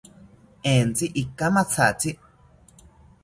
[0.73, 2.09] Entzi ikamathatzi